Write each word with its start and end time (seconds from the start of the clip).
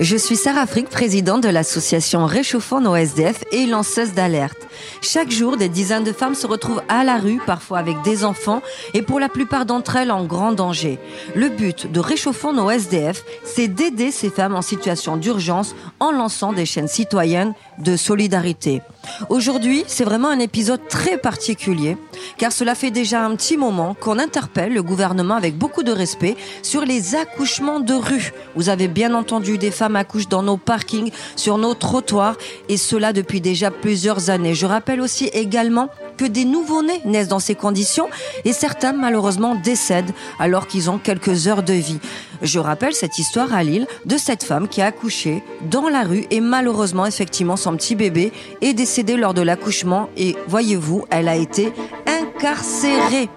Je 0.00 0.16
suis 0.16 0.36
Sarah 0.36 0.66
Frick, 0.66 0.88
présidente 0.88 1.42
de 1.42 1.48
l'association 1.48 2.24
Réchauffons 2.24 2.80
nos 2.80 2.94
SDF 2.94 3.42
et 3.50 3.66
lanceuse 3.66 4.12
d'alerte. 4.12 4.67
Chaque 5.00 5.30
jour, 5.30 5.56
des 5.56 5.68
dizaines 5.68 6.04
de 6.04 6.12
femmes 6.12 6.34
se 6.34 6.46
retrouvent 6.46 6.82
à 6.88 7.04
la 7.04 7.18
rue, 7.18 7.40
parfois 7.44 7.78
avec 7.78 8.02
des 8.02 8.24
enfants, 8.24 8.62
et 8.94 9.02
pour 9.02 9.20
la 9.20 9.28
plupart 9.28 9.66
d'entre 9.66 9.96
elles 9.96 10.10
en 10.10 10.24
grand 10.24 10.52
danger. 10.52 10.98
Le 11.34 11.48
but 11.48 11.90
de 11.90 12.00
Réchauffons 12.00 12.52
nos 12.52 12.70
SDF, 12.70 13.24
c'est 13.44 13.68
d'aider 13.68 14.10
ces 14.10 14.30
femmes 14.30 14.54
en 14.54 14.62
situation 14.62 15.16
d'urgence 15.16 15.74
en 16.00 16.12
lançant 16.12 16.52
des 16.52 16.66
chaînes 16.66 16.88
citoyennes 16.88 17.54
de 17.78 17.96
solidarité. 17.96 18.82
Aujourd'hui, 19.30 19.84
c'est 19.86 20.04
vraiment 20.04 20.28
un 20.28 20.38
épisode 20.38 20.80
très 20.88 21.18
particulier, 21.18 21.96
car 22.36 22.52
cela 22.52 22.74
fait 22.74 22.90
déjà 22.90 23.24
un 23.24 23.34
petit 23.36 23.56
moment 23.56 23.94
qu'on 23.94 24.18
interpelle 24.18 24.74
le 24.74 24.82
gouvernement 24.82 25.34
avec 25.34 25.56
beaucoup 25.56 25.82
de 25.82 25.92
respect 25.92 26.36
sur 26.62 26.82
les 26.82 27.14
accouchements 27.14 27.80
de 27.80 27.94
rue. 27.94 28.32
Vous 28.56 28.68
avez 28.68 28.88
bien 28.88 29.14
entendu 29.14 29.58
des 29.58 29.70
femmes 29.70 29.96
accouchent 29.96 30.28
dans 30.28 30.42
nos 30.42 30.56
parkings, 30.56 31.10
sur 31.36 31.58
nos 31.58 31.74
trottoirs, 31.74 32.36
et 32.68 32.76
cela 32.76 33.12
depuis 33.12 33.40
déjà 33.40 33.70
plusieurs 33.70 34.30
années. 34.30 34.54
Rappelle 34.68 35.00
aussi 35.00 35.26
également 35.26 35.88
que 36.16 36.24
des 36.24 36.44
nouveau-nés 36.44 37.00
naissent 37.04 37.28
dans 37.28 37.38
ces 37.38 37.54
conditions 37.54 38.08
et 38.44 38.52
certains 38.52 38.92
malheureusement 38.92 39.54
décèdent 39.54 40.12
alors 40.38 40.66
qu'ils 40.66 40.90
ont 40.90 40.98
quelques 40.98 41.48
heures 41.48 41.62
de 41.62 41.72
vie. 41.72 42.00
Je 42.42 42.58
rappelle 42.58 42.94
cette 42.94 43.18
histoire 43.18 43.52
à 43.54 43.62
Lille 43.62 43.86
de 44.04 44.16
cette 44.16 44.44
femme 44.44 44.68
qui 44.68 44.82
a 44.82 44.86
accouché 44.86 45.42
dans 45.62 45.88
la 45.88 46.02
rue 46.02 46.26
et 46.30 46.40
malheureusement 46.40 47.06
effectivement 47.06 47.56
son 47.56 47.76
petit 47.76 47.94
bébé 47.94 48.32
est 48.60 48.74
décédé 48.74 49.16
lors 49.16 49.34
de 49.34 49.42
l'accouchement 49.42 50.08
et 50.16 50.36
voyez-vous, 50.46 51.04
elle 51.10 51.28
a 51.28 51.36
été 51.36 51.72
incarcérée. 52.06 53.28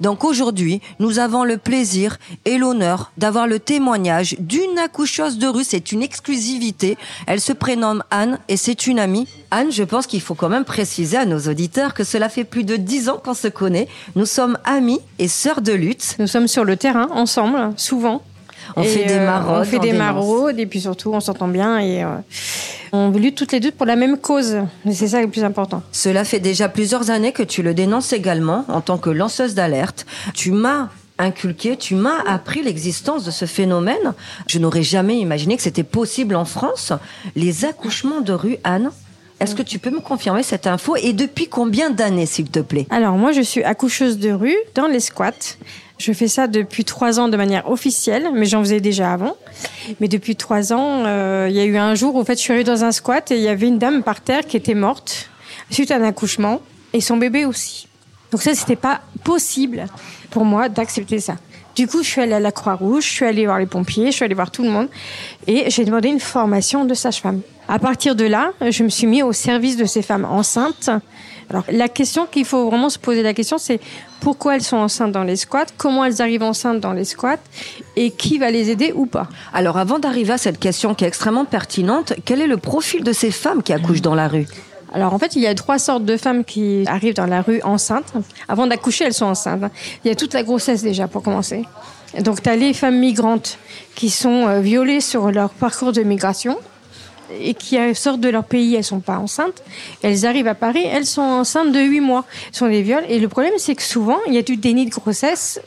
Donc 0.00 0.24
aujourd'hui, 0.24 0.80
nous 0.98 1.18
avons 1.18 1.44
le 1.44 1.58
plaisir 1.58 2.18
et 2.44 2.58
l'honneur 2.58 3.12
d'avoir 3.18 3.46
le 3.46 3.58
témoignage 3.58 4.36
d'une 4.38 4.78
accoucheuse 4.78 5.38
de 5.38 5.46
rue. 5.46 5.64
C'est 5.64 5.92
une 5.92 6.02
exclusivité. 6.02 6.96
Elle 7.26 7.40
se 7.40 7.52
prénomme 7.52 8.02
Anne 8.10 8.38
et 8.48 8.56
c'est 8.56 8.86
une 8.86 8.98
amie. 8.98 9.26
Anne, 9.50 9.70
je 9.70 9.82
pense 9.82 10.06
qu'il 10.06 10.20
faut 10.20 10.34
quand 10.34 10.48
même 10.48 10.64
préciser 10.64 11.16
à 11.16 11.26
nos 11.26 11.40
auditeurs 11.40 11.94
que 11.94 12.04
cela 12.04 12.28
fait 12.28 12.44
plus 12.44 12.64
de 12.64 12.76
dix 12.76 13.08
ans 13.08 13.20
qu'on 13.22 13.34
se 13.34 13.48
connaît. 13.48 13.88
Nous 14.16 14.26
sommes 14.26 14.58
amis 14.64 15.00
et 15.18 15.28
sœurs 15.28 15.60
de 15.60 15.72
lutte. 15.72 16.16
Nous 16.18 16.26
sommes 16.26 16.48
sur 16.48 16.64
le 16.64 16.76
terrain 16.76 17.08
ensemble, 17.12 17.72
souvent. 17.76 18.22
On 18.76 18.82
fait 18.82 19.04
des 19.04 19.20
maraudes. 19.20 19.60
On 19.60 19.64
fait 19.64 19.78
des 19.78 19.92
maraudes 19.92 20.58
et 20.58 20.66
puis 20.66 20.80
surtout 20.80 21.12
on 21.12 21.20
s'entend 21.20 21.48
bien 21.48 21.78
et 21.78 22.02
euh, 22.02 22.08
on 22.92 23.10
lutte 23.10 23.36
toutes 23.36 23.52
les 23.52 23.60
deux 23.60 23.70
pour 23.70 23.86
la 23.86 23.96
même 23.96 24.18
cause. 24.18 24.58
C'est 24.90 25.08
ça 25.08 25.20
le 25.20 25.28
plus 25.28 25.44
important. 25.44 25.82
Cela 25.92 26.24
fait 26.24 26.40
déjà 26.40 26.68
plusieurs 26.68 27.10
années 27.10 27.32
que 27.32 27.42
tu 27.42 27.62
le 27.62 27.74
dénonces 27.74 28.12
également 28.12 28.64
en 28.68 28.80
tant 28.80 28.98
que 28.98 29.10
lanceuse 29.10 29.54
d'alerte. 29.54 30.06
Tu 30.34 30.50
m'as 30.50 30.88
inculqué, 31.18 31.76
tu 31.76 31.94
m'as 31.94 32.20
appris 32.26 32.62
l'existence 32.62 33.24
de 33.24 33.30
ce 33.30 33.46
phénomène. 33.46 34.14
Je 34.46 34.58
n'aurais 34.58 34.82
jamais 34.82 35.18
imaginé 35.18 35.56
que 35.56 35.62
c'était 35.62 35.84
possible 35.84 36.34
en 36.34 36.44
France. 36.44 36.92
Les 37.36 37.64
accouchements 37.64 38.20
de 38.20 38.32
rue, 38.32 38.56
Anne, 38.64 38.90
est-ce 39.40 39.54
que 39.54 39.62
tu 39.62 39.78
peux 39.78 39.90
me 39.90 40.00
confirmer 40.00 40.42
cette 40.42 40.66
info 40.66 40.96
et 40.96 41.12
depuis 41.12 41.48
combien 41.48 41.90
d'années, 41.90 42.26
s'il 42.26 42.50
te 42.50 42.60
plaît? 42.60 42.86
Alors 42.90 43.14
moi, 43.14 43.32
je 43.32 43.42
suis 43.42 43.62
accoucheuse 43.62 44.18
de 44.18 44.30
rue 44.30 44.56
dans 44.74 44.86
les 44.86 45.00
squats. 45.00 45.32
Je 45.98 46.12
fais 46.12 46.28
ça 46.28 46.48
depuis 46.48 46.84
trois 46.84 47.20
ans 47.20 47.28
de 47.28 47.36
manière 47.36 47.70
officielle, 47.70 48.30
mais 48.34 48.46
j'en 48.46 48.60
faisais 48.60 48.80
déjà 48.80 49.12
avant. 49.12 49.36
Mais 50.00 50.08
depuis 50.08 50.34
trois 50.34 50.72
ans, 50.72 51.04
euh, 51.06 51.46
il 51.48 51.56
y 51.56 51.60
a 51.60 51.64
eu 51.64 51.76
un 51.76 51.94
jour 51.94 52.16
où 52.16 52.20
en 52.20 52.24
fait, 52.24 52.34
je 52.34 52.40
suis 52.40 52.52
arrivée 52.52 52.64
dans 52.64 52.84
un 52.84 52.92
squat 52.92 53.30
et 53.30 53.36
il 53.36 53.42
y 53.42 53.48
avait 53.48 53.68
une 53.68 53.78
dame 53.78 54.02
par 54.02 54.20
terre 54.20 54.44
qui 54.46 54.56
était 54.56 54.74
morte 54.74 55.30
suite 55.70 55.90
à 55.90 55.96
un 55.96 56.02
accouchement 56.02 56.60
et 56.92 57.00
son 57.00 57.16
bébé 57.16 57.44
aussi. 57.44 57.88
Donc 58.32 58.42
ça, 58.42 58.54
c'était 58.54 58.76
pas 58.76 59.00
possible 59.22 59.86
pour 60.30 60.44
moi 60.44 60.68
d'accepter 60.68 61.20
ça. 61.20 61.36
Du 61.74 61.86
coup, 61.86 62.02
je 62.02 62.08
suis 62.08 62.20
allée 62.20 62.34
à 62.34 62.40
la 62.40 62.52
Croix-Rouge, 62.52 63.04
je 63.04 63.10
suis 63.10 63.24
allée 63.24 63.46
voir 63.46 63.58
les 63.58 63.66
pompiers, 63.66 64.06
je 64.06 64.16
suis 64.16 64.24
allée 64.24 64.34
voir 64.34 64.50
tout 64.50 64.62
le 64.62 64.70
monde 64.70 64.88
et 65.46 65.70
j'ai 65.70 65.84
demandé 65.84 66.08
une 66.08 66.20
formation 66.20 66.84
de 66.84 66.94
sage-femme. 66.94 67.40
À 67.66 67.78
partir 67.78 68.14
de 68.14 68.24
là, 68.24 68.52
je 68.60 68.84
me 68.84 68.88
suis 68.88 69.06
mis 69.06 69.22
au 69.22 69.32
service 69.32 69.76
de 69.76 69.84
ces 69.84 70.02
femmes 70.02 70.24
enceintes 70.24 70.90
alors, 71.50 71.64
la 71.70 71.88
question 71.88 72.26
qu'il 72.26 72.44
faut 72.44 72.68
vraiment 72.68 72.88
se 72.88 72.98
poser, 72.98 73.22
la 73.22 73.34
question, 73.34 73.58
c'est 73.58 73.80
pourquoi 74.20 74.56
elles 74.56 74.62
sont 74.62 74.76
enceintes 74.76 75.12
dans 75.12 75.24
les 75.24 75.36
squats, 75.36 75.66
comment 75.76 76.04
elles 76.04 76.22
arrivent 76.22 76.42
enceintes 76.42 76.80
dans 76.80 76.92
les 76.92 77.04
squats 77.04 77.38
et 77.96 78.10
qui 78.10 78.38
va 78.38 78.50
les 78.50 78.70
aider 78.70 78.92
ou 78.94 79.06
pas. 79.06 79.28
Alors, 79.52 79.76
avant 79.76 79.98
d'arriver 79.98 80.32
à 80.32 80.38
cette 80.38 80.58
question 80.58 80.94
qui 80.94 81.04
est 81.04 81.08
extrêmement 81.08 81.44
pertinente, 81.44 82.14
quel 82.24 82.40
est 82.40 82.46
le 82.46 82.56
profil 82.56 83.04
de 83.04 83.12
ces 83.12 83.30
femmes 83.30 83.62
qui 83.62 83.72
accouchent 83.72 84.02
dans 84.02 84.14
la 84.14 84.28
rue? 84.28 84.46
Alors 84.94 85.12
en 85.12 85.18
fait, 85.18 85.34
il 85.34 85.42
y 85.42 85.48
a 85.48 85.54
trois 85.56 85.80
sortes 85.80 86.04
de 86.04 86.16
femmes 86.16 86.44
qui 86.44 86.84
arrivent 86.86 87.14
dans 87.14 87.26
la 87.26 87.42
rue 87.42 87.60
enceintes. 87.62 88.12
Avant 88.48 88.68
d'accoucher, 88.68 89.04
elles 89.04 89.12
sont 89.12 89.26
enceintes. 89.26 89.64
Il 90.04 90.08
y 90.08 90.10
a 90.10 90.14
toute 90.14 90.32
la 90.32 90.44
grossesse 90.44 90.82
déjà 90.82 91.08
pour 91.08 91.22
commencer. 91.22 91.64
Donc 92.20 92.42
tu 92.42 92.48
as 92.48 92.54
les 92.54 92.72
femmes 92.72 93.00
migrantes 93.00 93.58
qui 93.96 94.08
sont 94.08 94.46
euh, 94.46 94.60
violées 94.60 95.00
sur 95.00 95.32
leur 95.32 95.50
parcours 95.50 95.90
de 95.90 96.02
migration 96.02 96.56
et 97.40 97.54
qui 97.54 97.76
sortent 97.94 98.20
de 98.20 98.28
leur 98.28 98.44
pays, 98.44 98.76
elles 98.76 98.84
sont 98.84 99.00
pas 99.00 99.18
enceintes. 99.18 99.64
Elles 100.02 100.26
arrivent 100.26 100.46
à 100.46 100.54
Paris, 100.54 100.84
elles 100.88 101.06
sont 101.06 101.22
enceintes 101.22 101.72
de 101.72 101.80
8 101.80 102.00
mois. 102.00 102.24
Ce 102.52 102.60
sont 102.60 102.68
des 102.68 102.82
viols. 102.82 103.04
Et 103.08 103.18
le 103.18 103.28
problème, 103.28 103.54
c'est 103.58 103.74
que 103.74 103.82
souvent, 103.82 104.18
il 104.28 104.34
y 104.34 104.38
a 104.38 104.42
du 104.42 104.56
déni 104.56 104.86
de 104.86 104.90
grossesse. 104.90 105.60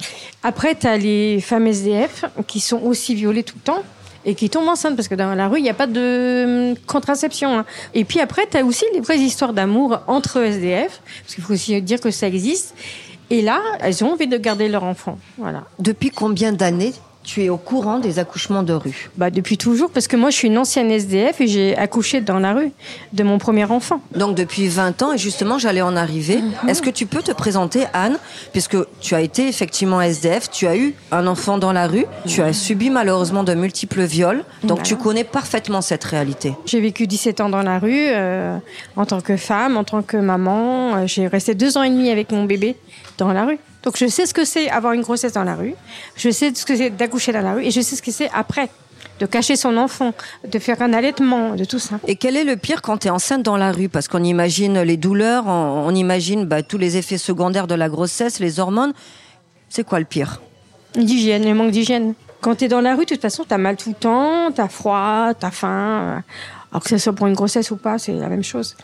Après, 0.43 0.75
tu 0.75 0.87
as 0.87 0.97
les 0.97 1.41
femmes 1.41 1.67
SDF 1.67 2.25
qui 2.45 2.59
sont 2.59 2.81
aussi 2.83 3.15
violées 3.15 3.43
tout 3.43 3.55
le 3.55 3.61
temps 3.61 3.83
et 4.25 4.35
qui 4.35 4.49
tombent 4.49 4.67
enceintes 4.67 4.95
parce 4.95 5.07
que 5.07 5.15
dans 5.15 5.33
la 5.35 5.47
rue, 5.47 5.59
il 5.59 5.63
n'y 5.63 5.69
a 5.69 5.73
pas 5.73 5.87
de 5.87 6.71
hum, 6.71 6.77
contraception. 6.85 7.59
Hein. 7.59 7.65
Et 7.93 8.05
puis 8.05 8.19
après, 8.19 8.47
tu 8.49 8.57
as 8.57 8.63
aussi 8.63 8.85
les 8.93 8.99
vraies 8.99 9.19
histoires 9.19 9.53
d'amour 9.53 9.99
entre 10.07 10.37
SDF, 10.41 11.01
parce 11.21 11.35
qu'il 11.35 11.43
faut 11.43 11.53
aussi 11.53 11.81
dire 11.81 11.99
que 11.99 12.11
ça 12.11 12.27
existe. 12.27 12.75
Et 13.29 13.41
là, 13.41 13.61
elles 13.81 14.03
ont 14.03 14.13
envie 14.13 14.27
de 14.27 14.37
garder 14.37 14.69
leur 14.69 14.83
enfant. 14.83 15.17
Voilà. 15.37 15.63
Depuis 15.79 16.09
combien 16.09 16.53
d'années 16.53 16.93
tu 17.27 17.43
es 17.43 17.49
au 17.49 17.57
courant 17.57 17.99
des 17.99 18.19
accouchements 18.19 18.63
de 18.63 18.73
rue? 18.73 19.09
Bah, 19.17 19.29
Depuis 19.29 19.57
toujours, 19.57 19.91
parce 19.91 20.07
que 20.07 20.15
moi, 20.15 20.29
je 20.29 20.37
suis 20.37 20.47
une 20.47 20.57
ancienne 20.57 20.89
SDF 20.89 21.41
et 21.41 21.47
j'ai 21.47 21.77
accouché 21.77 22.21
dans 22.21 22.39
la 22.39 22.53
rue 22.53 22.71
de 23.11 23.23
mon 23.23 23.37
premier 23.37 23.65
enfant. 23.65 23.99
Donc, 24.15 24.33
depuis 24.35 24.69
20 24.69 25.01
ans, 25.01 25.13
et 25.13 25.17
justement, 25.17 25.59
j'allais 25.59 25.81
en 25.81 25.97
arriver. 25.97 26.37
Mhm. 26.37 26.69
Est-ce 26.69 26.81
que 26.81 26.89
tu 26.89 27.05
peux 27.05 27.21
te 27.21 27.33
présenter, 27.33 27.83
Anne? 27.93 28.17
Puisque 28.53 28.77
tu 29.01 29.13
as 29.13 29.19
été 29.19 29.45
effectivement 29.45 30.01
SDF, 30.01 30.49
tu 30.49 30.67
as 30.67 30.77
eu 30.77 30.95
un 31.11 31.27
enfant 31.27 31.57
dans 31.57 31.73
la 31.73 31.87
rue, 31.87 32.05
tu 32.25 32.41
as 32.41 32.53
subi 32.53 32.89
malheureusement 32.89 33.43
de 33.43 33.53
multiples 33.53 34.03
viols, 34.03 34.45
donc 34.63 34.83
tu 34.83 34.95
connais 34.95 35.25
parfaitement 35.25 35.81
cette 35.81 36.05
réalité. 36.05 36.53
J'ai 36.65 36.79
vécu 36.79 37.07
17 37.07 37.41
ans 37.41 37.49
dans 37.49 37.61
la 37.61 37.77
rue, 37.77 38.07
euh, 38.07 38.57
en 38.95 39.05
tant 39.05 39.19
que 39.19 39.35
femme, 39.35 39.75
en 39.75 39.83
tant 39.83 40.01
que 40.01 40.15
maman. 40.15 40.95
Euh, 40.95 41.07
j'ai 41.07 41.27
resté 41.27 41.55
deux 41.55 41.77
ans 41.77 41.83
et 41.83 41.89
demi 41.89 42.09
avec 42.09 42.31
mon 42.31 42.45
bébé 42.45 42.77
dans 43.17 43.33
la 43.33 43.45
rue. 43.45 43.59
Donc 43.87 43.95
je 43.95 44.07
sais 44.07 44.25
ce 44.25 44.33
que 44.33 44.43
c'est 44.43 44.69
avoir 44.69 44.91
une 44.91 44.99
grossesse 44.99 45.31
dans 45.31 45.45
la 45.45 45.55
rue, 45.55 45.73
je 46.17 46.29
sais 46.29 46.51
ce 46.53 46.65
que 46.65 46.75
c'est 46.75 46.89
d'accoucher 46.89 47.31
dans 47.31 47.39
la 47.39 47.53
rue 47.53 47.63
et 47.63 47.71
je 47.71 47.79
sais 47.79 47.95
ce 47.95 48.01
que 48.01 48.11
c'est 48.11 48.29
après 48.33 48.67
de 49.21 49.25
cacher 49.25 49.55
son 49.55 49.77
enfant, 49.77 50.13
de 50.45 50.59
faire 50.59 50.81
un 50.81 50.91
allaitement, 50.91 51.55
de 51.55 51.63
tout 51.63 51.79
ça. 51.79 51.97
Et 52.05 52.17
quel 52.17 52.35
est 52.35 52.43
le 52.43 52.57
pire 52.57 52.81
quand 52.81 52.97
tu 52.97 53.07
es 53.07 53.09
enceinte 53.09 53.43
dans 53.43 53.55
la 53.55 53.71
rue? 53.71 53.87
Parce 53.87 54.09
qu'on 54.09 54.25
imagine 54.25 54.81
les 54.81 54.97
douleurs, 54.97 55.47
on, 55.47 55.95
imagine 55.95 56.43
bah, 56.43 56.63
tous 56.63 56.77
les 56.77 56.97
effets 56.97 57.17
secondaires 57.17 57.65
de 57.65 57.75
la 57.75 57.87
grossesse, 57.87 58.39
les 58.39 58.59
hormones. 58.59 58.91
C'est 59.69 59.85
quoi 59.85 59.99
le 59.99 60.05
pire? 60.05 60.41
L'hygiène, 60.95 61.45
le 61.45 61.53
manque 61.53 61.71
d'hygiène. 61.71 62.13
Quand 62.41 62.55
tu 62.55 62.65
es 62.65 62.67
dans 62.67 62.81
la 62.81 62.93
rue, 62.93 63.05
de 63.05 63.09
toute 63.11 63.21
façon, 63.21 63.45
tu 63.47 63.53
as 63.53 63.57
mal 63.57 63.77
tout 63.77 63.89
le 63.89 63.95
temps, 63.95 64.51
tu 64.53 64.59
as 64.59 64.67
froid, 64.67 65.31
tu 65.39 65.45
as 65.45 65.51
faim. 65.51 66.23
Alors 66.71 66.83
que 66.83 66.89
ce 66.89 66.97
soit 66.97 67.13
pour 67.13 67.27
une 67.27 67.33
grossesse 67.33 67.71
ou 67.71 67.77
pas, 67.77 67.97
c'est 67.97 68.11
la 68.11 68.27
même 68.27 68.43
chose. 68.43 68.75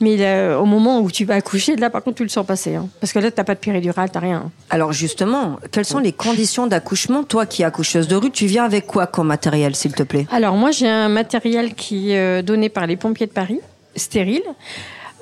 Mais 0.00 0.54
au 0.54 0.64
moment 0.64 1.00
où 1.00 1.10
tu 1.10 1.24
vas 1.24 1.34
accoucher, 1.34 1.76
là 1.76 1.90
par 1.90 2.02
contre 2.02 2.16
tu 2.16 2.22
le 2.22 2.28
sens 2.28 2.46
passer. 2.46 2.76
Hein. 2.76 2.88
Parce 3.00 3.12
que 3.12 3.18
là, 3.18 3.30
tu 3.30 3.38
n'as 3.38 3.44
pas 3.44 3.54
de 3.54 3.60
péridurale, 3.60 4.10
tu 4.10 4.16
n'as 4.16 4.20
rien. 4.20 4.50
Alors 4.70 4.92
justement, 4.92 5.58
quelles 5.70 5.84
sont 5.84 5.98
les 5.98 6.12
conditions 6.12 6.66
d'accouchement? 6.66 7.24
Toi 7.24 7.44
qui 7.46 7.62
es 7.62 7.64
accoucheuse 7.64 8.08
de 8.08 8.16
rue, 8.16 8.30
tu 8.30 8.46
viens 8.46 8.64
avec 8.64 8.86
quoi 8.86 9.06
comme 9.06 9.26
matériel, 9.26 9.76
s'il 9.76 9.92
te 9.92 10.02
plaît? 10.02 10.26
Alors 10.32 10.56
moi, 10.56 10.70
j'ai 10.70 10.88
un 10.88 11.08
matériel 11.08 11.74
qui 11.74 12.12
est 12.12 12.18
euh, 12.18 12.42
donné 12.42 12.68
par 12.68 12.86
les 12.86 12.96
pompiers 12.96 13.26
de 13.26 13.32
Paris, 13.32 13.60
stérile. 13.94 14.42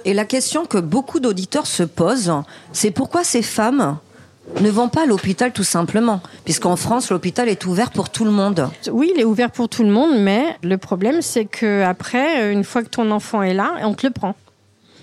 Et 0.05 0.15
la 0.15 0.25
question 0.25 0.67
que 0.67 0.79
beaucoup 0.79 1.19
d'auditeurs 1.19 1.67
se 1.67 1.83
posent, 1.83 2.33
c'est 2.73 2.91
pourquoi 2.91 3.25
ces 3.25 3.43
femmes 3.43 3.99
ne 4.61 4.71
vont 4.71 4.89
pas 4.89 5.03
à 5.03 5.07
l'hôpital 5.07 5.53
tout 5.53 5.65
simplement, 5.65 6.21
puisqu'en 6.45 6.77
France, 6.77 7.11
l'hôpital 7.11 7.49
est 7.49 7.65
ouvert 7.67 7.91
pour 7.91 8.11
tout 8.11 8.25
le 8.25 8.31
monde. 8.31 8.69
Oui, 8.91 9.13
il 9.15 9.21
est 9.21 9.25
ouvert 9.25 9.51
pour 9.51 9.69
tout 9.69 9.83
le 9.83 9.91
monde, 9.91 10.19
mais 10.19 10.57
le 10.63 10.79
problème, 10.79 11.23
c'est 11.23 11.45
que 11.45 11.83
après, 11.83 12.53
une 12.53 12.65
fois 12.65 12.83
que 12.83 12.89
ton 12.89 13.11
enfant 13.11 13.43
est 13.43 13.55
là, 13.55 13.75
on 13.83 13.95
te 13.95 14.07
le 14.07 14.13
prend. 14.13 14.35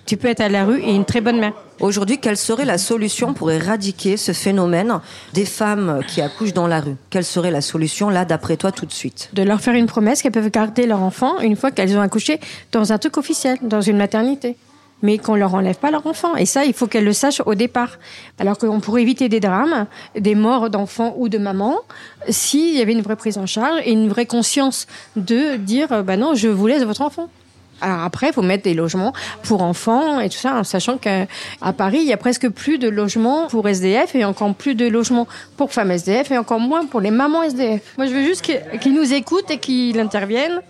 Tu 0.05 0.17
peux 0.17 0.27
être 0.27 0.41
à 0.41 0.49
la 0.49 0.65
rue 0.65 0.79
et 0.81 0.93
une 0.93 1.05
très 1.05 1.21
bonne 1.21 1.39
mère. 1.39 1.53
Aujourd'hui, 1.79 2.19
quelle 2.19 2.37
serait 2.37 2.65
la 2.65 2.77
solution 2.77 3.33
pour 3.33 3.51
éradiquer 3.51 4.17
ce 4.17 4.33
phénomène 4.33 4.99
des 5.33 5.45
femmes 5.45 6.01
qui 6.07 6.21
accouchent 6.21 6.53
dans 6.53 6.67
la 6.67 6.81
rue? 6.81 6.95
Quelle 7.09 7.23
serait 7.23 7.51
la 7.51 7.61
solution 7.61 8.09
là, 8.09 8.25
d'après 8.25 8.57
toi, 8.57 8.71
tout 8.71 8.85
de 8.85 8.91
suite? 8.91 9.29
De 9.33 9.43
leur 9.43 9.61
faire 9.61 9.75
une 9.75 9.85
promesse 9.85 10.21
qu'elles 10.21 10.31
peuvent 10.31 10.51
garder 10.51 10.85
leur 10.85 11.01
enfant 11.01 11.39
une 11.39 11.55
fois 11.55 11.71
qu'elles 11.71 11.95
ont 11.95 12.01
accouché 12.01 12.39
dans 12.71 12.91
un 12.91 12.97
truc 12.97 13.17
officiel, 13.17 13.57
dans 13.61 13.81
une 13.81 13.97
maternité 13.97 14.57
mais 15.01 15.17
qu'on 15.17 15.35
leur 15.35 15.53
enlève 15.55 15.77
pas 15.77 15.91
leur 15.91 16.05
enfant. 16.07 16.35
Et 16.35 16.45
ça, 16.45 16.65
il 16.65 16.73
faut 16.73 16.87
qu'elles 16.87 17.05
le 17.05 17.13
sachent 17.13 17.41
au 17.45 17.55
départ. 17.55 17.99
Alors 18.39 18.57
qu'on 18.57 18.79
pourrait 18.79 19.01
éviter 19.01 19.29
des 19.29 19.39
drames, 19.39 19.87
des 20.17 20.35
morts 20.35 20.69
d'enfants 20.69 21.13
ou 21.17 21.29
de 21.29 21.37
mamans, 21.37 21.79
s'il 22.29 22.75
y 22.77 22.81
avait 22.81 22.93
une 22.93 23.01
vraie 23.01 23.15
prise 23.15 23.37
en 23.37 23.45
charge 23.45 23.81
et 23.85 23.91
une 23.91 24.09
vraie 24.09 24.25
conscience 24.25 24.87
de 25.15 25.57
dire, 25.57 26.03
bah 26.03 26.17
non, 26.17 26.35
je 26.35 26.47
vous 26.47 26.67
laisse 26.67 26.83
votre 26.83 27.01
enfant. 27.01 27.29
Alors 27.83 28.01
après, 28.01 28.27
il 28.27 28.33
faut 28.33 28.43
mettre 28.43 28.63
des 28.63 28.75
logements 28.75 29.11
pour 29.41 29.63
enfants 29.63 30.19
et 30.19 30.29
tout 30.29 30.37
ça, 30.37 30.53
en 30.53 30.63
sachant 30.63 30.97
qu'à 30.97 31.25
Paris, 31.75 31.97
il 32.01 32.07
y 32.07 32.13
a 32.13 32.17
presque 32.17 32.47
plus 32.47 32.77
de 32.77 32.87
logements 32.87 33.47
pour 33.47 33.67
SDF 33.67 34.13
et 34.13 34.23
encore 34.23 34.53
plus 34.53 34.75
de 34.75 34.87
logements 34.87 35.27
pour 35.57 35.73
femmes 35.73 35.89
SDF 35.89 36.29
et 36.29 36.37
encore 36.37 36.59
moins 36.59 36.85
pour 36.85 37.01
les 37.01 37.09
mamans 37.09 37.41
SDF. 37.41 37.81
Moi, 37.97 38.05
je 38.05 38.11
veux 38.11 38.23
juste 38.23 38.43
qu'ils 38.79 38.93
nous 38.93 39.13
écoutent 39.13 39.49
et 39.49 39.57
qu'ils 39.57 39.99
interviennent 39.99 40.61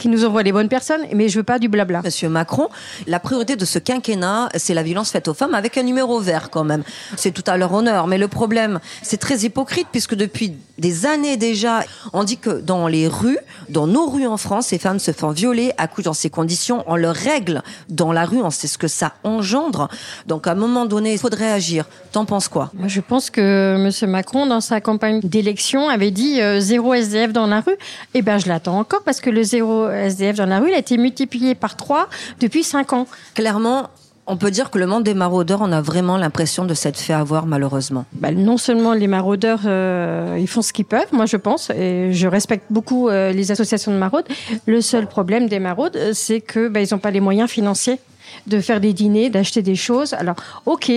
qui 0.00 0.08
nous 0.08 0.24
envoie 0.24 0.42
les 0.42 0.52
bonnes 0.52 0.70
personnes, 0.70 1.02
mais 1.14 1.28
je 1.28 1.38
veux 1.38 1.44
pas 1.44 1.58
du 1.58 1.68
blabla. 1.68 2.00
Monsieur 2.02 2.30
Macron, 2.30 2.68
la 3.06 3.20
priorité 3.20 3.54
de 3.54 3.66
ce 3.66 3.78
quinquennat, 3.78 4.48
c'est 4.56 4.72
la 4.72 4.82
violence 4.82 5.10
faite 5.10 5.28
aux 5.28 5.34
femmes 5.34 5.54
avec 5.54 5.76
un 5.76 5.82
numéro 5.82 6.18
vert 6.20 6.48
quand 6.48 6.64
même. 6.64 6.82
C'est 7.16 7.32
tout 7.32 7.44
à 7.46 7.58
leur 7.58 7.74
honneur, 7.74 8.06
mais 8.06 8.16
le 8.16 8.26
problème, 8.26 8.80
c'est 9.02 9.18
très 9.18 9.40
hypocrite 9.40 9.88
puisque 9.92 10.14
depuis 10.14 10.54
des 10.78 11.04
années 11.04 11.36
déjà, 11.36 11.84
on 12.14 12.24
dit 12.24 12.38
que 12.38 12.62
dans 12.62 12.88
les 12.88 13.06
rues, 13.06 13.38
dans 13.68 13.86
nos 13.86 14.08
rues 14.08 14.26
en 14.26 14.38
France, 14.38 14.68
ces 14.68 14.78
femmes 14.78 14.98
se 14.98 15.12
font 15.12 15.32
violer, 15.32 15.72
accouchent 15.76 16.06
dans 16.06 16.14
ces 16.14 16.30
conditions, 16.30 16.82
on 16.86 16.96
leur 16.96 17.14
règle 17.14 17.62
dans 17.90 18.12
la 18.12 18.24
rue, 18.24 18.40
on 18.40 18.50
sait 18.50 18.68
ce 18.68 18.78
que 18.78 18.88
ça 18.88 19.12
engendre. 19.22 19.88
Donc 20.26 20.46
à 20.46 20.52
un 20.52 20.54
moment 20.54 20.86
donné, 20.86 21.12
il 21.12 21.18
faudrait 21.18 21.52
agir. 21.52 21.84
T'en 22.12 22.24
penses 22.24 22.48
quoi? 22.48 22.70
Moi, 22.72 22.88
je 22.88 23.02
pense 23.02 23.28
que 23.28 23.76
Monsieur 23.78 24.06
Macron, 24.06 24.46
dans 24.46 24.62
sa 24.62 24.80
campagne 24.80 25.20
d'élection, 25.20 25.90
avait 25.90 26.10
dit 26.10 26.40
euh, 26.40 26.60
zéro 26.60 26.94
SDF 26.94 27.34
dans 27.34 27.46
la 27.46 27.60
rue. 27.60 27.76
Eh 28.14 28.22
ben, 28.22 28.38
je 28.38 28.48
l'attends 28.48 28.78
encore 28.78 29.02
parce 29.02 29.20
que 29.20 29.28
le 29.28 29.42
zéro 29.42 29.89
SDF 29.92 30.36
dans 30.36 30.46
la 30.46 30.60
rue, 30.60 30.68
il 30.68 30.74
a 30.74 30.78
été 30.78 30.96
multiplié 30.96 31.54
par 31.54 31.76
trois 31.76 32.08
depuis 32.40 32.62
cinq 32.62 32.92
ans. 32.92 33.06
Clairement, 33.34 33.90
on 34.26 34.36
peut 34.36 34.50
dire 34.50 34.70
que 34.70 34.78
le 34.78 34.86
monde 34.86 35.02
des 35.02 35.14
maraudeurs, 35.14 35.60
on 35.60 35.72
a 35.72 35.80
vraiment 35.80 36.16
l'impression 36.16 36.64
de 36.64 36.72
s'être 36.74 36.98
fait 36.98 37.12
avoir 37.12 37.46
malheureusement. 37.46 38.04
Bah, 38.12 38.30
non 38.30 38.58
seulement 38.58 38.92
les 38.92 39.08
maraudeurs, 39.08 39.62
euh, 39.66 40.36
ils 40.38 40.46
font 40.46 40.62
ce 40.62 40.72
qu'ils 40.72 40.84
peuvent, 40.84 41.12
moi 41.12 41.26
je 41.26 41.36
pense, 41.36 41.70
et 41.70 42.12
je 42.12 42.28
respecte 42.28 42.66
beaucoup 42.70 43.08
euh, 43.08 43.32
les 43.32 43.50
associations 43.50 43.92
de 43.92 43.96
maraudes. 43.96 44.26
Le 44.66 44.80
seul 44.80 45.08
problème 45.08 45.48
des 45.48 45.58
maraudes, 45.58 45.98
c'est 46.12 46.40
que 46.40 46.68
bah, 46.68 46.80
ils 46.80 46.88
n'ont 46.92 47.00
pas 47.00 47.10
les 47.10 47.20
moyens 47.20 47.50
financiers 47.50 47.98
de 48.46 48.60
faire 48.60 48.80
des 48.80 48.92
dîners, 48.92 49.30
d'acheter 49.30 49.62
des 49.62 49.74
choses. 49.74 50.14
Alors, 50.14 50.36
ok, 50.64 50.92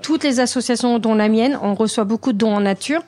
toutes 0.00 0.24
les 0.24 0.40
associations, 0.40 0.98
dont 0.98 1.14
la 1.14 1.28
mienne, 1.28 1.58
on 1.62 1.74
reçoit 1.74 2.04
beaucoup 2.04 2.32
de 2.32 2.38
dons 2.38 2.54
en 2.54 2.60
nature. 2.60 3.02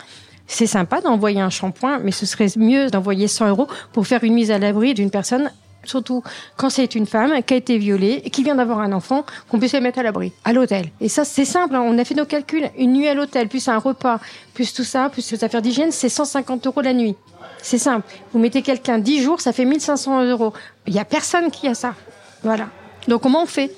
C'est 0.53 0.67
sympa 0.67 1.01
d'envoyer 1.01 1.41
un 1.41 1.49
shampoing, 1.49 2.01
mais 2.01 2.11
ce 2.11 2.27
serait 2.27 2.49
mieux 2.57 2.91
d'envoyer 2.91 3.29
100 3.29 3.49
euros 3.51 3.69
pour 3.93 4.09
faire 4.09 4.25
une 4.25 4.35
mise 4.35 4.51
à 4.51 4.59
l'abri 4.59 4.95
d'une 4.95 5.11
personne 5.11 5.51
surtout 5.85 6.23
quand 6.57 6.69
c'est 6.69 6.95
une 6.95 7.07
femme 7.07 7.43
qui 7.43 7.55
a 7.55 7.57
été 7.57 7.79
violée 7.79 8.21
et 8.25 8.31
qui 8.31 8.43
vient 8.43 8.57
d'avoir 8.57 8.81
un 8.81 8.93
enfant, 8.93 9.25
qu'on 9.49 9.59
puisse 9.59 9.73
la 9.73 9.81
mettre 9.81 10.01
à 10.01 10.03
l'abri, 10.03 10.33
à 10.45 10.53
l'hôtel. 10.53 10.91
Et 11.01 11.09
ça, 11.09 11.25
c'est 11.25 11.47
simple, 11.47 11.75
hein. 11.75 11.83
on 11.83 11.97
a 11.97 12.05
fait 12.05 12.15
nos 12.15 12.27
calculs. 12.27 12.69
Une 12.77 12.93
nuit 12.93 13.09
à 13.09 13.15
l'hôtel, 13.15 13.49
plus 13.49 13.67
un 13.69 13.79
repas, 13.79 14.19
plus 14.53 14.75
tout 14.75 14.85
ça, 14.85 15.09
plus 15.09 15.31
les 15.33 15.43
affaires 15.43 15.63
d'hygiène, 15.63 15.93
c'est 15.93 16.11
150 16.11 16.67
euros 16.67 16.83
la 16.83 16.93
nuit. 16.93 17.17
C'est 17.63 17.79
simple. 17.79 18.07
Vous 18.33 18.41
mettez 18.41 18.61
quelqu'un 18.61 18.99
10 18.99 19.23
jours, 19.23 19.41
ça 19.41 19.53
fait 19.53 19.65
1500 19.65 20.25
euros. 20.25 20.53
Il 20.87 20.95
y 20.95 20.99
a 20.99 21.05
personne 21.05 21.51
qui 21.51 21.69
a 21.69 21.75
ça. 21.75 21.95
Voilà. 22.43 22.69
Donc 23.09 23.23
comment 23.23 23.45
on 23.45 23.47
fait? 23.47 23.71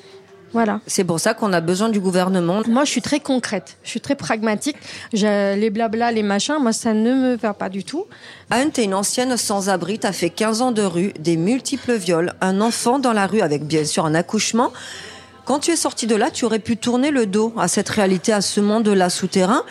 Voilà. 0.53 0.81
C'est 0.87 1.05
pour 1.05 1.19
ça 1.19 1.35
qu'on 1.35 1.53
a 1.53 1.61
besoin 1.61 1.89
du 1.89 2.01
gouvernement. 2.01 2.63
Moi, 2.69 2.85
je 2.85 2.91
suis 2.91 3.03
très 3.03 3.21
concrète, 3.21 3.77
je 3.83 3.91
suis 3.91 4.01
très 4.01 4.15
pragmatique. 4.15 4.77
les 5.13 5.71
blabla, 5.71 6.13
les 6.13 6.23
machins, 6.23 6.57
moi, 6.61 6.73
ça 6.73 6.93
ne 6.93 7.15
me 7.15 7.37
va 7.37 7.55
pas 7.55 7.69
du 7.69 7.85
tout. 7.85 8.07
Anne, 8.51 8.71
t'es 8.71 8.85
une 8.85 8.95
ancienne 8.95 9.37
sans-abri, 9.37 9.99
t'as 9.99 10.13
fait 10.13 10.31
15 10.31 10.63
ans 10.63 10.73
de 10.73 10.83
rue, 10.83 11.13
des 11.19 11.37
multiples 11.37 11.95
viols, 11.95 12.35
un 12.41 12.61
enfant 12.61 12.99
dans 12.99 13.13
la 13.13 13.27
rue 13.27 13.41
avec 13.41 13.65
bien 13.65 13.85
sûr 13.85 14.05
un 14.05 14.15
accouchement. 14.15 14.73
Quand 15.45 15.59
tu 15.59 15.71
es 15.73 15.77
sortie 15.77 16.07
de 16.07 16.15
là, 16.15 16.31
tu 16.31 16.45
aurais 16.45 16.61
pu 16.61 16.77
tourner 16.77 17.11
le 17.11 17.27
dos 17.27 17.53
à 17.59 17.67
cette 17.67 17.89
réalité, 17.89 18.33
à 18.33 18.41
ce 18.41 18.61
monde-là 18.61 19.11
souterrain, 19.11 19.65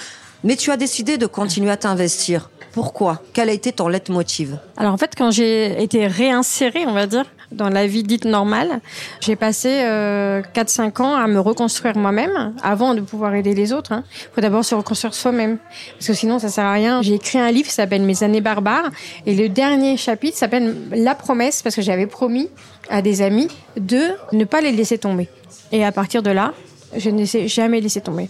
mais 0.44 0.56
tu 0.56 0.72
as 0.72 0.78
décidé 0.78 1.18
de 1.18 1.28
continuer 1.28 1.72
à 1.72 1.78
t'investir. 1.78 2.50
Pourquoi? 2.74 3.22
Quel 3.34 3.50
a 3.50 3.54
été 3.54 3.72
ton 3.72 3.88
leitmotiv? 3.88 4.58
Alors 4.78 4.94
en 4.94 4.98
fait, 4.98 5.14
quand 5.18 5.32
j'ai 5.32 5.82
été 5.82 6.08
réinsérée, 6.08 6.86
on 6.88 6.94
va 6.94 7.06
dire, 7.06 7.26
dans 7.52 7.70
la 7.70 7.86
vie 7.86 8.04
dite 8.04 8.26
normale, 8.26 8.80
j'ai 9.20 9.36
passé 9.36 9.82
euh, 9.84 10.42
4-5 10.56 11.02
ans 11.02 11.16
à 11.16 11.28
me 11.28 11.40
reconstruire 11.40 11.98
moi-même 11.98 12.54
avant 12.64 12.94
de 12.94 13.02
pouvoir 13.02 13.36
aider 13.36 13.54
les 13.54 13.74
autres. 13.74 13.92
Il 13.92 13.96
hein. 13.96 14.04
faut 14.34 14.42
d'abord 14.42 14.64
se 14.64 14.74
reconstruire 14.74 15.14
soi-même, 15.14 15.58
parce 15.98 16.08
que 16.08 16.14
sinon 16.14 16.40
ça 16.40 16.50
sert 16.50 16.66
à 16.66 16.74
rien. 16.74 17.02
J'ai 17.02 17.16
écrit 17.16 17.40
un 17.40 17.52
livre 17.52 17.68
qui 17.68 17.74
s'appelle 17.74 18.04
Mes 18.04 18.24
années 18.24 18.42
barbares, 18.42 18.90
et 19.26 19.36
le 19.36 19.50
dernier 19.50 19.98
chapitre 19.98 20.38
s'appelle 20.38 20.76
La 20.92 21.16
promesse, 21.16 21.62
parce 21.62 21.76
que 21.76 21.82
j'avais 21.82 22.08
promis 22.08 22.50
à 22.90 23.02
des 23.02 23.22
amis 23.22 23.48
de 23.78 24.02
ne 24.32 24.46
pas 24.46 24.62
les 24.62 24.72
laisser 24.72 24.98
tomber. 24.98 25.28
Et 25.72 25.84
à 25.84 25.92
partir 25.92 26.24
de 26.24 26.32
là, 26.32 26.54
je 26.96 27.10
ne 27.10 27.20
les 27.20 27.38
ai 27.38 27.48
jamais 27.48 27.82
laissé 27.82 28.02
tomber. 28.02 28.30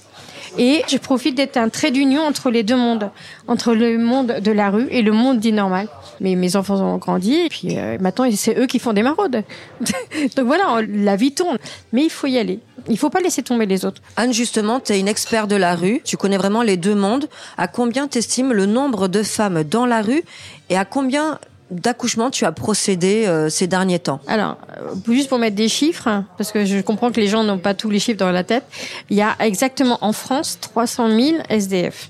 Et 0.58 0.84
je 0.90 0.98
profite 0.98 1.36
d'être 1.36 1.58
un 1.58 1.70
trait 1.70 1.92
d'union 1.92 2.22
entre 2.22 2.52
les 2.52 2.64
deux 2.64 2.76
mondes, 2.76 3.10
entre 3.48 3.74
le 3.74 3.98
monde 3.98 4.40
de 4.42 4.52
la 4.52 4.70
rue 4.70 4.88
et 4.92 5.02
le 5.02 5.12
monde 5.12 5.40
dit 5.40 5.54
normal. 5.54 5.88
Mais 6.20 6.36
mes 6.36 6.56
enfants 6.56 6.76
ont 6.76 6.98
grandi, 6.98 7.36
et 7.36 7.50
puis 7.50 7.78
euh, 7.78 7.98
maintenant 8.00 8.30
c'est 8.36 8.58
eux 8.58 8.68
qui 8.68 8.80
font 8.80 8.94
des 8.94 9.04
maraudes. 9.04 9.44
Donc 10.36 10.46
voilà, 10.46 10.82
la 10.88 11.16
vie 11.16 11.34
tourne. 11.34 11.58
Mais 11.94 12.04
il 12.04 12.10
faut 12.10 12.28
y 12.28 12.38
aller. 12.38 12.60
Il 12.90 12.98
faut 12.98 13.10
pas 13.10 13.20
laisser 13.20 13.44
tomber 13.44 13.66
les 13.66 13.86
autres. 13.86 14.02
Anne, 14.18 14.34
justement, 14.34 14.80
tu 14.80 14.94
es 14.94 15.00
une 15.00 15.08
experte 15.08 15.50
de 15.50 15.56
la 15.56 15.76
rue. 15.76 16.02
Tu 16.04 16.18
connais 16.18 16.38
vraiment 16.38 16.64
les 16.64 16.78
deux 16.78 16.96
mondes. 16.96 17.28
À 17.58 17.68
combien 17.68 18.08
t'estimes 18.08 18.54
le 18.54 18.66
nombre 18.66 19.08
de 19.08 19.24
femmes 19.24 19.64
dans 19.64 19.86
la 19.86 20.02
rue 20.02 20.24
et 20.70 20.78
à 20.78 20.86
combien 20.86 21.40
d'accouchement 21.72 22.30
tu 22.30 22.46
as 22.46 22.52
procédé 22.52 23.26
euh, 23.26 23.50
ces 23.50 23.66
derniers 23.66 24.00
temps 24.00 24.20
Alors, 24.28 24.58
euh, 24.78 25.14
juste 25.14 25.30
pour 25.30 25.40
mettre 25.40 25.56
des 25.56 25.70
chiffres, 25.70 26.24
parce 26.38 26.52
que 26.52 26.66
je 26.66 26.80
comprends 26.82 27.12
que 27.12 27.20
les 27.20 27.28
gens 27.28 27.44
n'ont 27.44 27.58
pas 27.58 27.74
tous 27.74 27.90
les 27.90 28.00
chiffres 28.00 28.20
dans 28.20 28.32
la 28.32 28.44
tête, 28.44 28.66
il 29.10 29.18
y 29.18 29.22
a 29.22 29.36
exactement 29.40 29.98
en 30.02 30.14
France 30.14 30.60
300 30.60 31.10
000 31.10 31.38
SDF. 31.50 32.10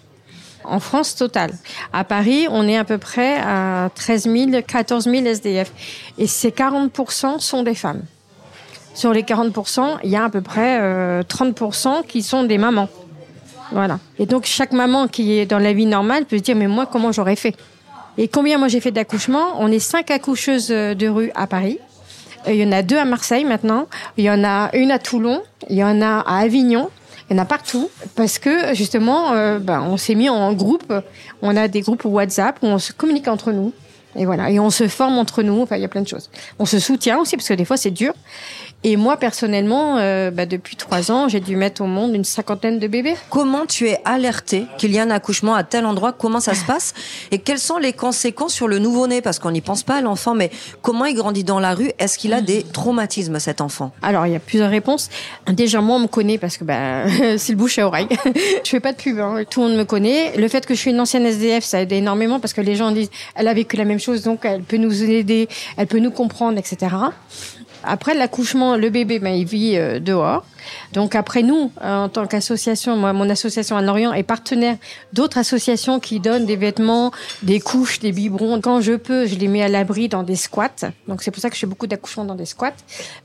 En 0.64 0.80
France 0.80 1.16
totale. 1.16 1.54
À 1.92 2.04
Paris, 2.04 2.48
on 2.50 2.68
est 2.68 2.78
à 2.78 2.84
peu 2.84 3.00
près 3.00 3.40
à 3.40 3.90
13 3.96 4.24
000, 4.24 4.62
14 4.66 5.06
000 5.06 5.26
SDF. 5.26 5.72
Et 6.20 6.28
ces 6.28 6.52
40% 6.52 7.40
sont 7.40 7.64
des 7.64 7.74
femmes. 7.74 8.04
Sur 8.94 9.12
les 9.12 9.24
40%, 9.24 9.98
il 10.04 10.12
y 10.12 10.16
a 10.16 10.26
à 10.26 10.30
peu 10.30 10.42
près 10.42 10.80
30% 11.24 11.88
euh, 11.88 11.92
qui 12.08 12.22
sont 12.22 12.44
des 12.44 12.60
mamans. 12.60 12.90
Voilà. 13.72 14.00
Et 14.20 14.28
donc, 14.28 14.46
chaque 14.46 14.74
maman 14.74 15.08
qui 15.08 15.40
est 15.40 15.46
dans 15.48 15.58
la 15.58 15.74
vie 15.74 15.86
normale 15.88 16.26
peut 16.26 16.38
se 16.38 16.44
dire, 16.44 16.56
mais 16.56 16.68
moi, 16.68 16.86
comment 16.86 17.12
j'aurais 17.12 17.38
fait? 17.38 17.56
Et 18.18 18.28
combien 18.28 18.58
moi 18.58 18.68
j'ai 18.68 18.80
fait 18.80 18.92
d'accouchements? 18.92 19.56
On 19.60 19.72
est 19.72 19.80
cinq 19.80 20.12
accoucheuses 20.12 20.68
de 20.68 21.08
rue 21.08 21.32
à 21.36 21.48
Paris. 21.48 21.80
Il 22.48 22.56
y 22.56 22.66
en 22.66 22.72
a 22.72 22.82
deux 22.82 22.98
à 22.98 23.06
Marseille 23.06 23.46
maintenant. 23.46 23.88
Il 24.18 24.24
y 24.24 24.30
en 24.30 24.44
a 24.44 24.70
une 24.76 24.92
à 24.92 25.00
Toulon. 25.00 25.42
Il 25.70 25.76
y 25.78 25.84
en 25.84 26.02
a 26.02 26.20
à 26.20 26.40
Avignon. 26.40 26.90
Il 27.30 27.38
y 27.38 27.40
en 27.40 27.44
a 27.44 27.46
partout 27.46 27.90
parce 28.16 28.40
que 28.40 28.74
justement, 28.74 29.32
euh, 29.32 29.60
ben, 29.60 29.82
on 29.82 29.98
s'est 29.98 30.16
mis 30.16 30.30
en 30.30 30.52
groupe. 30.54 30.92
On 31.42 31.56
a 31.56 31.68
des 31.68 31.82
groupes 31.82 32.04
WhatsApp 32.06 32.58
où 32.62 32.66
on 32.66 32.80
se 32.80 32.92
communique 32.92 33.28
entre 33.28 33.52
nous. 33.52 33.74
Et 34.18 34.26
voilà, 34.26 34.50
et 34.50 34.60
on 34.60 34.70
se 34.70 34.88
forme 34.90 35.18
entre 35.18 35.42
nous. 35.42 35.62
Enfin, 35.62 35.78
il 35.78 35.82
y 35.82 35.86
a 35.86 35.88
plein 35.88 36.02
de 36.02 36.08
choses. 36.08 36.30
On 36.60 36.66
se 36.66 36.80
soutient 36.80 37.20
aussi 37.20 37.38
parce 37.38 37.48
que 37.48 37.54
des 37.54 37.64
fois 37.64 37.78
c'est 37.78 37.92
dur. 37.92 38.14
Et 38.84 38.98
moi, 38.98 39.18
personnellement, 39.18 39.98
euh, 39.98 40.32
bah, 40.32 40.48
depuis 40.48 40.76
trois 40.76 41.12
ans, 41.12 41.28
j'ai 41.28 41.40
dû 41.40 41.56
mettre 41.56 41.84
au 41.84 41.86
monde 41.86 42.16
une 42.16 42.24
cinquantaine 42.24 42.80
de 42.80 42.88
bébés. 42.88 43.14
Comment 43.30 43.68
tu 43.68 43.88
es 43.88 44.00
alerté 44.06 44.66
qu'il 44.80 44.92
y 44.92 44.98
a 44.98 45.04
un 45.04 45.12
accouchement 45.12 45.54
à 45.54 45.64
tel 45.64 45.86
endroit? 45.86 46.14
Comment 46.14 46.40
ça 46.40 46.56
se 46.56 46.66
passe? 46.66 46.96
Et 47.30 47.38
quelles 47.38 47.60
sont 47.60 47.78
les 47.78 47.94
conséquences 47.94 48.54
sur 48.54 48.68
le 48.68 48.80
nouveau-né? 48.80 49.22
Parce 49.22 49.38
qu'on 49.38 49.52
n'y 49.52 49.62
pense 49.62 49.84
pas 49.84 49.98
à 49.98 50.02
l'enfant, 50.02 50.34
mais 50.34 50.50
comment 50.82 51.06
il 51.06 51.14
grandit 51.14 51.44
dans 51.44 51.60
la 51.60 51.76
rue? 51.76 51.92
Est-ce 52.00 52.18
qu'il 52.18 52.34
a 52.34 52.42
des 52.42 52.64
traumatismes, 52.64 53.38
cet 53.38 53.62
enfant? 53.62 53.92
Alors, 54.02 54.26
il 54.26 54.34
y 54.34 54.36
a 54.36 54.40
plusieurs 54.40 54.72
réponses. 54.72 55.10
Déjà, 55.46 55.80
moi, 55.80 55.98
on 55.98 56.00
me 56.00 56.08
connaît 56.08 56.40
parce 56.40 56.58
que 56.58 56.64
bah, 56.64 57.06
c'est 57.38 57.52
le 57.52 57.58
bouche 57.58 57.78
à 57.78 57.86
oreille. 57.86 58.08
je 58.64 58.70
fais 58.70 58.80
pas 58.80 58.94
de 58.94 58.98
pub, 58.98 59.20
hein. 59.20 59.44
tout 59.48 59.62
le 59.62 59.68
monde 59.68 59.78
me 59.78 59.86
connaît. 59.86 60.36
Le 60.38 60.48
fait 60.48 60.66
que 60.66 60.74
je 60.74 60.80
suis 60.80 60.90
une 60.90 61.00
ancienne 61.00 61.28
SDF, 61.28 61.64
ça 61.64 61.82
aide 61.82 61.92
énormément 61.92 62.40
parce 62.40 62.54
que 62.54 62.62
les 62.62 62.76
gens 62.76 62.90
disent, 62.90 63.12
elle 63.36 63.48
a 63.48 63.54
vécu 63.54 63.78
la 63.78 63.86
même 63.86 64.00
chose, 64.00 64.24
donc 64.24 64.40
elle 64.44 64.64
peut 64.64 64.78
nous 64.78 65.04
aider, 65.04 65.48
elle 65.78 65.86
peut 65.86 66.00
nous 66.00 66.12
comprendre, 66.12 66.58
etc. 66.58 66.96
Après 67.84 68.14
l'accouchement, 68.14 68.76
le 68.76 68.90
bébé, 68.90 69.20
ben, 69.20 69.34
il 69.34 69.46
vit 69.46 69.78
euh, 69.78 70.00
dehors. 70.00 70.46
Donc 70.94 71.16
après 71.16 71.42
nous, 71.42 71.72
en 71.82 72.10
tant 72.10 72.28
qu'association, 72.28 72.96
moi, 72.96 73.14
mon 73.14 73.30
association 73.30 73.78
à 73.78 73.84
Orient 73.84 74.14
est 74.14 74.24
partenaire 74.24 74.78
d'autres 75.14 75.38
associations 75.38 76.00
qui 76.00 76.20
donnent 76.20 76.46
des 76.46 76.56
vêtements, 76.56 77.12
des 77.44 77.60
couches, 77.60 78.00
des 78.00 78.12
biberons. 78.12 78.62
Quand 78.62 78.82
je 78.82 78.94
peux, 78.94 79.26
je 79.26 79.36
les 79.36 79.48
mets 79.48 79.64
à 79.64 79.68
l'abri 79.68 80.08
dans 80.08 80.24
des 80.24 80.36
squats. 80.36 80.92
Donc 81.08 81.24
c'est 81.24 81.32
pour 81.32 81.42
ça 81.42 81.50
que 81.50 81.56
je 81.56 81.62
fais 81.62 81.68
beaucoup 81.68 81.88
d'accouchements 81.88 82.26
dans 82.26 82.36
des 82.36 82.46
squats, 82.46 82.74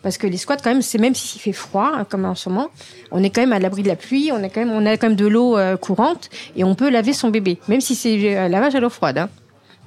parce 0.02 0.18
que 0.18 0.26
les 0.26 0.36
squats 0.36 0.56
quand 0.56 0.70
même, 0.70 0.82
c'est 0.82 0.98
même 0.98 1.14
s'il 1.14 1.40
fait 1.40 1.52
froid, 1.52 1.92
hein, 1.94 2.06
comme 2.08 2.25
en 2.25 2.34
ce 2.34 2.48
moment, 2.48 2.68
on 3.10 3.22
est 3.22 3.30
quand 3.30 3.42
même 3.42 3.52
à 3.52 3.58
l'abri 3.58 3.82
de 3.82 3.88
la 3.88 3.96
pluie, 3.96 4.30
on 4.32 4.42
est 4.42 4.50
quand 4.50 4.64
même, 4.64 4.72
on 4.72 4.86
a 4.86 4.96
quand 4.96 5.08
même 5.08 5.16
de 5.16 5.26
l'eau 5.26 5.56
euh, 5.56 5.76
courante 5.76 6.30
et 6.56 6.64
on 6.64 6.75
peut 6.75 6.90
laver 6.90 7.12
son 7.12 7.30
bébé, 7.30 7.58
même 7.68 7.80
si 7.80 7.94
c'est 7.94 8.36
euh, 8.36 8.48
lavage 8.48 8.75
à 8.75 8.80
l'eau 8.80 8.90
froide. 8.90 9.18
Hein. 9.18 9.28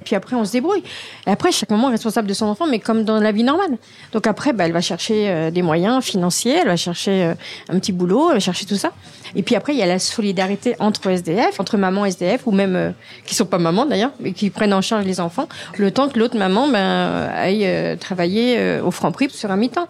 Puis 0.04 0.16
après, 0.16 0.36
on 0.36 0.44
se 0.44 0.52
débrouille. 0.52 0.82
Et 1.26 1.30
après, 1.30 1.52
chaque 1.52 1.70
maman 1.70 1.88
est 1.88 1.92
responsable 1.92 2.28
de 2.28 2.34
son 2.34 2.46
enfant, 2.46 2.66
mais 2.66 2.78
comme 2.78 3.04
dans 3.04 3.20
la 3.20 3.32
vie 3.32 3.44
normale. 3.44 3.76
Donc 4.12 4.26
après, 4.26 4.52
bah, 4.52 4.66
elle 4.66 4.72
va 4.72 4.80
chercher 4.80 5.28
euh, 5.28 5.50
des 5.50 5.62
moyens 5.62 6.02
financiers, 6.02 6.58
elle 6.60 6.68
va 6.68 6.76
chercher 6.76 7.24
euh, 7.24 7.34
un 7.68 7.78
petit 7.78 7.92
boulot, 7.92 8.28
elle 8.28 8.34
va 8.34 8.40
chercher 8.40 8.66
tout 8.66 8.76
ça. 8.76 8.92
Et 9.36 9.42
puis 9.42 9.54
après, 9.54 9.74
il 9.74 9.78
y 9.78 9.82
a 9.82 9.86
la 9.86 9.98
solidarité 9.98 10.74
entre 10.78 11.08
SDF, 11.08 11.60
entre 11.60 11.76
maman 11.76 12.06
SDF, 12.06 12.46
ou 12.46 12.52
même 12.52 12.76
euh, 12.76 12.90
qui 13.26 13.34
sont 13.34 13.46
pas 13.46 13.58
mamans 13.58 13.86
d'ailleurs, 13.86 14.12
mais 14.20 14.32
qui 14.32 14.50
prennent 14.50 14.74
en 14.74 14.80
charge 14.80 15.04
les 15.04 15.20
enfants, 15.20 15.48
le 15.76 15.90
temps 15.90 16.08
que 16.08 16.18
l'autre 16.18 16.36
maman 16.36 16.68
ben, 16.68 17.28
aille 17.34 17.96
travailler 17.98 18.80
au 18.80 18.90
franc 18.90 19.12
prix 19.12 19.30
sur 19.30 19.50
un 19.50 19.56
mi-temps. 19.56 19.88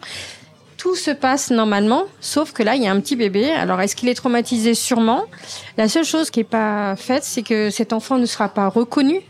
Tout 0.76 0.94
se 0.94 1.10
passe 1.10 1.50
normalement, 1.50 2.04
sauf 2.20 2.52
que 2.52 2.62
là, 2.62 2.74
il 2.74 2.82
y 2.82 2.86
a 2.86 2.90
un 2.90 3.00
petit 3.00 3.14
bébé. 3.14 3.50
Alors, 3.50 3.82
est-ce 3.82 3.94
qu'il 3.94 4.08
est 4.08 4.14
traumatisé? 4.14 4.74
Sûrement. 4.74 5.24
La 5.76 5.88
seule 5.88 6.06
chose 6.06 6.30
qui 6.30 6.40
n'est 6.40 6.44
pas 6.44 6.96
faite, 6.96 7.22
c'est 7.22 7.42
que 7.42 7.68
cet 7.68 7.92
enfant 7.92 8.16
ne 8.16 8.24
sera 8.24 8.48
pas 8.48 8.66
reconnu 8.68 9.20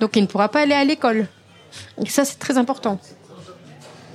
donc 0.00 0.16
il 0.16 0.22
ne 0.22 0.26
pourra 0.26 0.48
pas 0.48 0.60
aller 0.60 0.74
à 0.74 0.84
l'école. 0.84 1.28
Ça, 2.08 2.24
c'est 2.24 2.38
très 2.38 2.58
important. 2.58 2.98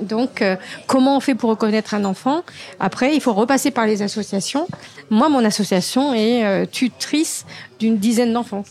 Donc, 0.02 0.42
euh, 0.42 0.58
comment 0.88 1.16
on 1.16 1.20
fait 1.22 1.36
pour 1.36 1.50
reconnaître 1.50 1.94
un 1.94 2.04
enfant? 2.04 2.44
Après, 2.80 3.16
il 3.16 3.22
faut 3.22 3.34
repasser 3.34 3.72
par 3.72 3.86
les 3.86 4.02
associations. 4.02 4.68
Moi, 5.10 5.30
mon 5.30 5.46
association 5.46 6.14
est 6.14 6.44
euh, 6.44 6.66
tutrice 6.66 7.46
d'une 7.80 7.98
dizaine 7.98 8.34
d'enfants. 8.34 8.64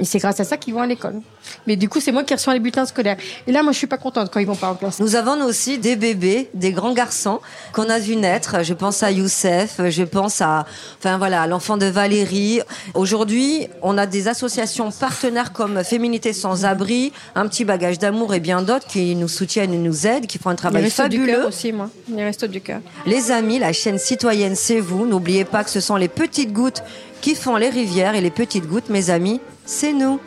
Et 0.00 0.04
c'est 0.04 0.18
grâce 0.18 0.38
à 0.38 0.44
ça 0.44 0.56
qu'ils 0.56 0.74
vont 0.74 0.80
à 0.82 0.86
l'école. 0.86 1.20
Mais 1.66 1.74
du 1.76 1.88
coup, 1.88 1.98
c'est 2.00 2.12
moi 2.12 2.22
qui 2.22 2.32
reçois 2.32 2.54
les 2.54 2.60
bulletins 2.60 2.86
scolaires. 2.86 3.16
Et 3.46 3.52
là, 3.52 3.62
moi, 3.62 3.72
je 3.72 3.78
suis 3.78 3.86
pas 3.88 3.98
contente 3.98 4.30
quand 4.32 4.38
ils 4.38 4.46
vont 4.46 4.54
pas 4.54 4.68
en 4.70 4.74
classe. 4.76 5.00
Nous 5.00 5.16
avons 5.16 5.44
aussi 5.44 5.78
des 5.78 5.96
bébés, 5.96 6.50
des 6.54 6.70
grands 6.72 6.92
garçons 6.92 7.40
qu'on 7.72 7.88
a 7.88 7.98
vu 7.98 8.14
naître. 8.14 8.62
Je 8.62 8.74
pense 8.74 9.02
à 9.02 9.10
Youssef, 9.10 9.80
je 9.88 10.04
pense 10.04 10.40
à, 10.40 10.66
enfin 10.98 11.18
voilà, 11.18 11.46
l'enfant 11.46 11.76
de 11.76 11.86
Valérie. 11.86 12.60
Aujourd'hui, 12.94 13.66
on 13.82 13.98
a 13.98 14.06
des 14.06 14.28
associations 14.28 14.90
partenaires 14.92 15.52
comme 15.52 15.82
Féminité 15.82 16.32
sans 16.32 16.64
abri, 16.64 17.12
Un 17.34 17.48
petit 17.48 17.64
bagage 17.64 17.98
d'amour 17.98 18.34
et 18.34 18.40
bien 18.40 18.62
d'autres 18.62 18.86
qui 18.86 19.14
nous 19.16 19.28
soutiennent 19.28 19.74
et 19.74 19.78
nous 19.78 20.06
aident, 20.06 20.26
qui 20.26 20.38
font 20.38 20.50
un 20.50 20.54
travail 20.54 20.82
Les 20.84 20.90
fabuleux. 20.90 21.26
du 21.26 21.32
cœur 21.32 21.48
aussi, 21.48 21.72
moi. 21.72 21.90
Les 22.08 22.24
restos 22.24 22.46
du 22.46 22.60
cœur. 22.60 22.80
Les 23.06 23.30
amis, 23.30 23.58
la 23.58 23.72
chaîne 23.72 23.98
citoyenne, 23.98 24.54
c'est 24.54 24.80
vous. 24.80 25.06
N'oubliez 25.06 25.44
pas 25.44 25.64
que 25.64 25.70
ce 25.70 25.80
sont 25.80 25.96
les 25.96 26.08
petites 26.08 26.52
gouttes 26.52 26.82
qui 27.20 27.34
font 27.34 27.56
les 27.56 27.68
rivières 27.70 28.14
et 28.14 28.20
les 28.20 28.30
petites 28.30 28.66
gouttes, 28.66 28.90
mes 28.90 29.10
amis, 29.10 29.40
c'est 29.68 29.92
nous. 29.92 30.18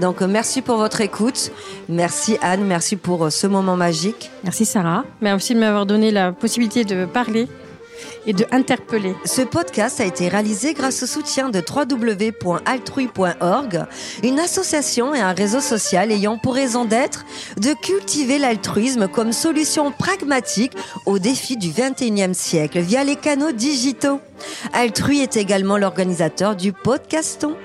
Donc 0.00 0.20
euh, 0.20 0.26
merci 0.26 0.60
pour 0.60 0.76
votre 0.76 1.00
écoute. 1.00 1.50
Merci 1.88 2.36
Anne, 2.42 2.64
merci 2.64 2.96
pour 2.96 3.26
euh, 3.26 3.30
ce 3.30 3.46
moment 3.46 3.76
magique. 3.76 4.30
Merci 4.44 4.66
Sarah. 4.66 5.04
Merci 5.20 5.54
de 5.54 5.60
m'avoir 5.60 5.86
donné 5.86 6.10
la 6.10 6.32
possibilité 6.32 6.84
de 6.84 7.04
parler 7.06 7.46
et 8.26 8.32
de 8.32 8.44
interpeller. 8.50 9.14
Ce 9.24 9.42
podcast 9.42 10.00
a 10.00 10.04
été 10.04 10.26
réalisé 10.28 10.74
grâce 10.74 11.00
au 11.02 11.06
soutien 11.06 11.48
de 11.48 11.60
www.altrui.org, 11.60 13.86
une 14.22 14.38
association 14.40 15.14
et 15.14 15.20
un 15.20 15.32
réseau 15.32 15.60
social 15.60 16.12
ayant 16.12 16.36
pour 16.38 16.54
raison 16.54 16.84
d'être 16.84 17.24
de 17.56 17.72
cultiver 17.74 18.38
l'altruisme 18.38 19.08
comme 19.08 19.32
solution 19.32 19.90
pragmatique 19.92 20.74
aux 21.06 21.18
défis 21.18 21.56
du 21.56 21.70
21e 21.70 22.34
siècle 22.34 22.80
via 22.80 23.04
les 23.04 23.16
canaux 23.16 23.52
digitaux. 23.52 24.20
Altrui 24.72 25.20
est 25.20 25.36
également 25.36 25.78
l'organisateur 25.78 26.56
du 26.56 26.72
podcaston. 26.72 27.56